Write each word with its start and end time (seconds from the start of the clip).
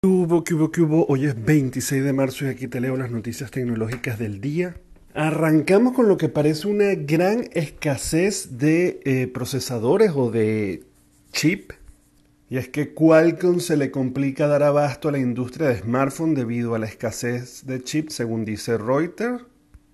¿Qué 0.00 0.06
hubo, 0.06 0.44
qué 0.44 0.54
hubo, 0.54 0.70
qué 0.70 0.82
hubo? 0.82 1.06
Hoy 1.08 1.26
es 1.26 1.44
26 1.44 2.04
de 2.04 2.12
marzo 2.12 2.44
y 2.44 2.50
aquí 2.50 2.68
te 2.68 2.80
leo 2.80 2.96
las 2.96 3.10
noticias 3.10 3.50
tecnológicas 3.50 4.16
del 4.16 4.40
día. 4.40 4.76
Arrancamos 5.12 5.92
con 5.92 6.06
lo 6.06 6.16
que 6.16 6.28
parece 6.28 6.68
una 6.68 6.94
gran 6.94 7.48
escasez 7.52 8.58
de 8.58 9.00
eh, 9.04 9.26
procesadores 9.26 10.12
o 10.14 10.30
de 10.30 10.84
chip. 11.32 11.72
Y 12.48 12.58
es 12.58 12.68
que 12.68 12.94
Qualcomm 12.94 13.58
se 13.58 13.76
le 13.76 13.90
complica 13.90 14.46
dar 14.46 14.62
abasto 14.62 15.08
a 15.08 15.12
la 15.12 15.18
industria 15.18 15.66
de 15.66 15.78
smartphone 15.78 16.36
debido 16.36 16.76
a 16.76 16.78
la 16.78 16.86
escasez 16.86 17.66
de 17.66 17.82
chip, 17.82 18.10
según 18.10 18.44
dice 18.44 18.78
Reuters. 18.78 19.42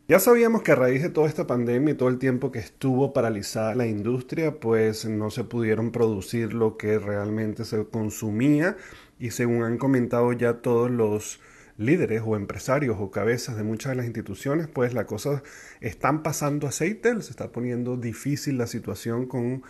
Ya 0.06 0.18
sabíamos 0.18 0.60
que 0.60 0.72
a 0.72 0.74
raíz 0.74 1.02
de 1.02 1.08
toda 1.08 1.28
esta 1.28 1.46
pandemia 1.46 1.94
y 1.94 1.96
todo 1.96 2.10
el 2.10 2.18
tiempo 2.18 2.52
que 2.52 2.58
estuvo 2.58 3.14
paralizada 3.14 3.74
la 3.74 3.86
industria, 3.86 4.60
pues 4.60 5.06
no 5.06 5.30
se 5.30 5.44
pudieron 5.44 5.92
producir 5.92 6.52
lo 6.52 6.76
que 6.76 6.98
realmente 6.98 7.64
se 7.64 7.86
consumía 7.86 8.76
y 9.24 9.30
según 9.30 9.62
han 9.62 9.78
comentado 9.78 10.34
ya 10.34 10.60
todos 10.60 10.90
los 10.90 11.40
líderes 11.78 12.20
o 12.26 12.36
empresarios 12.36 12.98
o 13.00 13.10
cabezas 13.10 13.56
de 13.56 13.62
muchas 13.62 13.92
de 13.92 13.96
las 13.96 14.04
instituciones, 14.04 14.68
pues 14.68 14.92
la 14.92 15.06
cosa 15.06 15.42
están 15.80 16.22
pasando 16.22 16.66
aceite, 16.66 17.18
se 17.22 17.30
está 17.30 17.50
poniendo 17.50 17.96
difícil 17.96 18.58
la 18.58 18.66
situación 18.66 19.24
con 19.24 19.62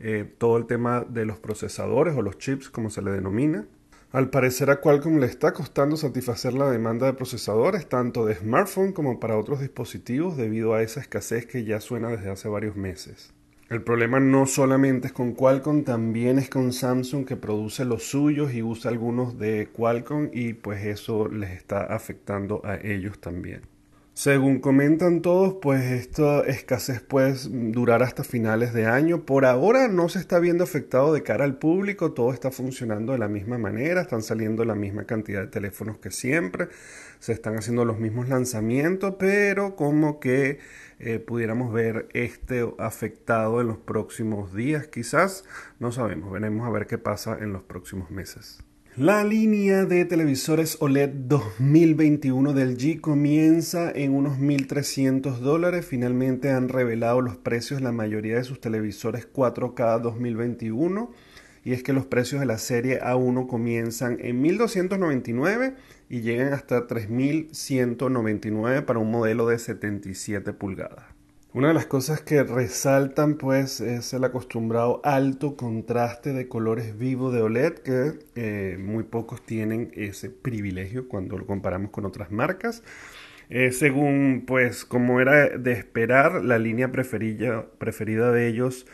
eh, 0.00 0.24
todo 0.38 0.56
el 0.56 0.64
tema 0.64 1.04
de 1.06 1.26
los 1.26 1.38
procesadores 1.38 2.16
o 2.16 2.22
los 2.22 2.38
chips, 2.38 2.70
como 2.70 2.88
se 2.88 3.02
le 3.02 3.10
denomina. 3.10 3.66
Al 4.12 4.30
parecer 4.30 4.70
a 4.70 4.80
Qualcomm 4.80 5.18
le 5.18 5.26
está 5.26 5.52
costando 5.52 5.98
satisfacer 5.98 6.54
la 6.54 6.70
demanda 6.70 7.04
de 7.04 7.12
procesadores 7.12 7.90
tanto 7.90 8.24
de 8.24 8.36
smartphone 8.36 8.92
como 8.92 9.20
para 9.20 9.36
otros 9.36 9.60
dispositivos 9.60 10.38
debido 10.38 10.72
a 10.72 10.80
esa 10.80 11.00
escasez 11.00 11.44
que 11.44 11.64
ya 11.64 11.80
suena 11.80 12.08
desde 12.08 12.30
hace 12.30 12.48
varios 12.48 12.76
meses. 12.76 13.34
El 13.72 13.80
problema 13.82 14.20
no 14.20 14.44
solamente 14.44 15.06
es 15.06 15.14
con 15.14 15.32
Qualcomm, 15.32 15.82
también 15.82 16.38
es 16.38 16.50
con 16.50 16.74
Samsung 16.74 17.24
que 17.24 17.36
produce 17.36 17.86
los 17.86 18.02
suyos 18.02 18.52
y 18.52 18.62
usa 18.62 18.90
algunos 18.90 19.38
de 19.38 19.70
Qualcomm 19.72 20.28
y 20.30 20.52
pues 20.52 20.84
eso 20.84 21.26
les 21.26 21.52
está 21.52 21.84
afectando 21.84 22.60
a 22.66 22.76
ellos 22.76 23.18
también. 23.18 23.71
Según 24.14 24.60
comentan 24.60 25.22
todos, 25.22 25.56
pues 25.62 25.84
esta 25.84 26.40
escasez 26.42 27.00
puede 27.00 27.34
durar 27.48 28.02
hasta 28.02 28.22
finales 28.22 28.74
de 28.74 28.84
año. 28.84 29.24
Por 29.24 29.46
ahora 29.46 29.88
no 29.88 30.10
se 30.10 30.18
está 30.18 30.38
viendo 30.38 30.64
afectado 30.64 31.14
de 31.14 31.22
cara 31.22 31.44
al 31.44 31.56
público, 31.56 32.12
todo 32.12 32.30
está 32.34 32.50
funcionando 32.50 33.12
de 33.12 33.18
la 33.18 33.28
misma 33.28 33.56
manera, 33.56 34.02
están 34.02 34.22
saliendo 34.22 34.66
la 34.66 34.74
misma 34.74 35.06
cantidad 35.06 35.40
de 35.40 35.46
teléfonos 35.46 35.96
que 35.96 36.10
siempre, 36.10 36.68
se 37.20 37.32
están 37.32 37.56
haciendo 37.56 37.86
los 37.86 37.98
mismos 37.98 38.28
lanzamientos, 38.28 39.14
pero 39.18 39.76
como 39.76 40.20
que 40.20 40.58
eh, 40.98 41.18
pudiéramos 41.18 41.72
ver 41.72 42.08
este 42.12 42.70
afectado 42.78 43.62
en 43.62 43.68
los 43.68 43.78
próximos 43.78 44.54
días, 44.54 44.88
quizás, 44.88 45.44
no 45.80 45.90
sabemos, 45.90 46.30
veremos 46.30 46.66
a 46.66 46.70
ver 46.70 46.86
qué 46.86 46.98
pasa 46.98 47.38
en 47.40 47.54
los 47.54 47.62
próximos 47.62 48.10
meses. 48.10 48.62
La 48.98 49.24
línea 49.24 49.86
de 49.86 50.04
televisores 50.04 50.76
OLED 50.78 51.08
2021 51.24 52.52
del 52.52 52.76
G 52.76 53.00
comienza 53.00 53.90
en 53.90 54.12
unos 54.12 54.38
1.300 54.38 55.38
dólares. 55.38 55.86
Finalmente 55.86 56.50
han 56.50 56.68
revelado 56.68 57.22
los 57.22 57.38
precios 57.38 57.80
de 57.80 57.84
la 57.84 57.92
mayoría 57.92 58.36
de 58.36 58.44
sus 58.44 58.60
televisores 58.60 59.32
4K 59.32 59.98
2021. 60.02 61.10
Y 61.64 61.72
es 61.72 61.82
que 61.82 61.94
los 61.94 62.04
precios 62.04 62.40
de 62.40 62.46
la 62.46 62.58
serie 62.58 63.00
A1 63.00 63.46
comienzan 63.46 64.18
en 64.20 64.44
1.299 64.44 65.74
y 66.10 66.20
llegan 66.20 66.52
hasta 66.52 66.86
3.199 66.86 68.84
para 68.84 68.98
un 68.98 69.10
modelo 69.10 69.46
de 69.46 69.58
77 69.58 70.52
pulgadas. 70.52 71.11
Una 71.54 71.68
de 71.68 71.74
las 71.74 71.84
cosas 71.84 72.22
que 72.22 72.42
resaltan 72.44 73.34
pues 73.34 73.82
es 73.82 74.14
el 74.14 74.24
acostumbrado 74.24 75.02
alto 75.04 75.54
contraste 75.54 76.32
de 76.32 76.48
colores 76.48 76.96
vivos 76.96 77.34
de 77.34 77.42
OLED 77.42 77.74
que 77.74 78.12
eh, 78.36 78.78
muy 78.80 79.04
pocos 79.04 79.44
tienen 79.44 79.92
ese 79.94 80.30
privilegio 80.30 81.08
cuando 81.08 81.36
lo 81.36 81.44
comparamos 81.44 81.90
con 81.90 82.06
otras 82.06 82.30
marcas. 82.30 82.82
Eh, 83.50 83.70
según 83.72 84.44
pues 84.46 84.86
como 84.86 85.20
era 85.20 85.50
de 85.58 85.72
esperar, 85.72 86.42
la 86.42 86.58
línea 86.58 86.90
preferida, 86.90 87.66
preferida 87.76 88.32
de 88.32 88.48
ellos 88.48 88.86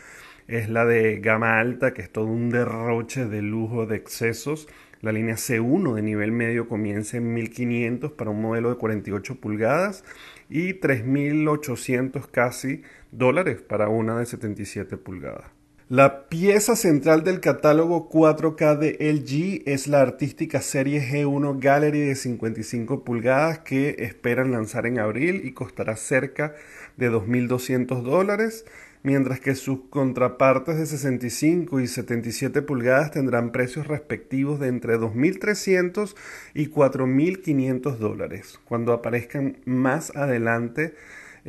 es 0.49 0.69
la 0.69 0.85
de 0.85 1.21
gama 1.21 1.61
alta, 1.61 1.95
que 1.95 2.03
es 2.03 2.11
todo 2.11 2.25
un 2.25 2.51
derroche 2.51 3.27
de 3.27 3.41
lujo 3.41 3.87
de 3.87 3.95
excesos. 3.95 4.67
La 5.01 5.13
línea 5.13 5.37
C1 5.37 5.95
de 5.95 6.03
nivel 6.03 6.33
medio 6.33 6.69
comienza 6.69 7.17
en 7.19 7.33
1500 7.33 8.13
para 8.13 8.31
un 8.31 8.43
modelo 8.43 8.71
de 8.71 8.77
48 8.77 9.41
pulgadas 9.41 10.05
y 10.51 10.75
3.800 10.75 12.27
casi 12.29 12.83
dólares 13.13 13.61
para 13.61 13.89
una 13.89 14.19
de 14.19 14.27
77 14.27 14.97
pulgadas. 14.97 15.58
La 15.91 16.29
pieza 16.29 16.77
central 16.77 17.25
del 17.25 17.41
catálogo 17.41 18.11
4K 18.11 18.77
de 18.77 18.99
LG 19.01 19.63
es 19.65 19.89
la 19.89 20.03
artística 20.03 20.61
serie 20.61 21.01
G1 21.01 21.59
Gallery 21.61 22.01
de 22.01 22.15
55 22.15 23.05
pulgadas 23.05 23.61
que 23.61 23.97
esperan 24.01 24.53
lanzar 24.53 24.85
en 24.85 24.99
abril 24.99 25.41
y 25.47 25.53
costará 25.55 25.97
cerca 25.97 26.55
de 26.99 27.11
2.200 27.11 28.03
dólares 28.03 28.67
mientras 29.03 29.41
que 29.41 29.55
sus 29.55 29.89
contrapartes 29.89 30.77
de 30.77 30.85
65 30.85 31.81
y 31.81 31.87
77 31.87 32.61
pulgadas 32.61 33.13
tendrán 33.13 33.51
precios 33.51 33.87
respectivos 33.87 34.61
de 34.61 34.69
entre 34.69 34.99
2.300 34.99 36.15
y 36.53 36.69
4.500 36.69 37.97
dólares. 37.97 38.61
Cuando 38.67 38.93
aparezcan 38.93 39.57
más 39.65 40.15
adelante 40.15 40.93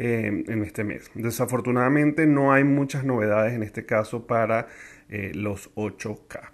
eh, 0.02 0.46
en 0.48 0.64
este 0.64 0.86
mes. 0.86 1.12
Desafortunadamente 1.14 2.26
no 2.26 2.54
hay 2.54 2.64
muchas 2.64 3.04
novedades 3.04 3.54
en 3.54 3.64
este 3.64 3.86
caso 3.86 4.26
para 4.28 4.68
eh, 5.10 5.34
los 5.36 5.76
8K. 5.76 6.52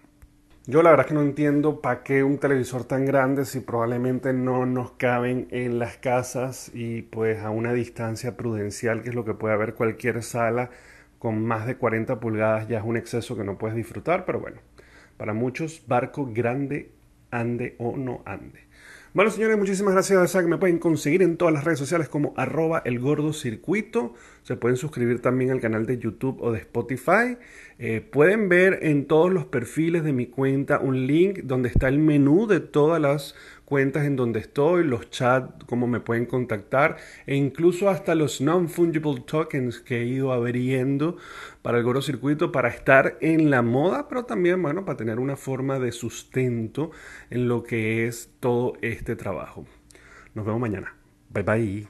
Yo 0.66 0.82
la 0.82 0.90
verdad 0.90 1.06
que 1.06 1.14
no 1.14 1.22
entiendo 1.22 1.80
para 1.80 2.02
qué 2.02 2.24
un 2.24 2.40
televisor 2.40 2.86
tan 2.86 3.06
grande 3.06 3.46
si 3.46 3.60
probablemente 3.60 4.34
no 4.34 4.66
nos 4.66 4.94
caben 4.94 5.48
en 5.52 5.78
las 5.78 5.98
casas 5.98 6.72
y 6.74 7.04
pues 7.04 7.44
a 7.44 7.52
una 7.52 7.72
distancia 7.72 8.36
prudencial 8.36 9.04
que 9.04 9.10
es 9.10 9.16
lo 9.16 9.26
que 9.26 9.36
puede 9.36 9.54
haber 9.54 9.76
cualquier 9.76 10.24
sala 10.24 10.72
con 11.20 11.46
más 11.46 11.68
de 11.68 11.76
40 11.76 12.20
pulgadas 12.20 12.68
ya 12.68 12.80
es 12.80 12.84
un 12.84 12.98
exceso 12.98 13.38
que 13.38 13.44
no 13.44 13.60
puedes 13.60 13.78
disfrutar, 13.78 14.26
pero 14.26 14.40
bueno, 14.40 14.58
para 15.18 15.34
muchos 15.34 15.84
barco 15.86 16.26
grande 16.34 16.90
ande 17.30 17.76
o 17.78 17.96
no 17.96 18.24
ande. 18.26 18.62
Bueno, 19.16 19.32
señores, 19.32 19.58
muchísimas 19.58 19.94
gracias. 19.94 20.34
que 20.34 20.42
me 20.42 20.58
pueden 20.58 20.78
conseguir 20.78 21.22
en 21.22 21.38
todas 21.38 21.54
las 21.54 21.64
redes 21.64 21.80
sociales 21.80 22.10
como 22.10 22.34
arroba 22.36 22.82
el 22.84 23.00
gordo 23.00 23.32
circuito. 23.32 24.14
Se 24.44 24.58
pueden 24.58 24.76
suscribir 24.76 25.22
también 25.22 25.52
al 25.52 25.62
canal 25.62 25.86
de 25.86 25.98
YouTube 25.98 26.38
o 26.42 26.52
de 26.52 26.60
Spotify. 26.60 27.38
Eh, 27.78 28.00
pueden 28.00 28.48
ver 28.48 28.80
en 28.84 29.06
todos 29.06 29.32
los 29.34 29.46
perfiles 29.46 30.04
de 30.04 30.14
mi 30.14 30.28
cuenta 30.28 30.80
un 30.80 31.08
link 31.08 31.40
donde 31.44 31.68
está 31.68 31.90
el 31.90 32.00
menú 32.00 32.48
de 32.48 32.62
todas 32.62 33.02
las 33.02 33.36
cuentas 33.66 34.06
en 34.06 34.16
donde 34.16 34.40
estoy, 34.40 34.84
los 34.86 35.10
chats, 35.10 35.66
cómo 35.66 35.88
me 35.88 36.00
pueden 36.00 36.26
contactar 36.26 36.98
e 37.26 37.36
incluso 37.36 37.90
hasta 37.90 38.16
los 38.16 38.40
non-fungible 38.40 39.22
tokens 39.26 39.80
que 39.80 40.02
he 40.02 40.06
ido 40.06 40.32
abriendo 40.32 41.18
para 41.62 41.80
el 41.80 41.84
Gordo 41.84 42.02
Circuito 42.02 42.52
para 42.52 42.70
estar 42.70 43.18
en 43.20 43.50
la 43.50 43.62
moda, 43.62 44.08
pero 44.08 44.24
también, 44.24 44.62
bueno, 44.62 44.86
para 44.86 44.98
tener 44.98 45.20
una 45.20 45.36
forma 45.36 45.80
de 45.80 45.92
sustento 45.92 46.92
en 47.30 47.48
lo 47.48 47.64
que 47.64 48.08
es 48.08 48.30
todo 48.40 48.74
este 48.82 49.16
trabajo. 49.16 49.66
Nos 50.34 50.46
vemos 50.46 50.62
mañana. 50.62 50.96
Bye 51.30 51.44
bye. 51.44 51.88